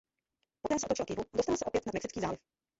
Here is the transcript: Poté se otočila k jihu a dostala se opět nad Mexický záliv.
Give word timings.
Poté 0.61 0.79
se 0.79 0.85
otočila 0.85 1.05
k 1.05 1.09
jihu 1.09 1.21
a 1.21 1.37
dostala 1.37 1.57
se 1.57 1.65
opět 1.65 1.85
nad 1.85 1.93
Mexický 1.93 2.19
záliv. 2.21 2.39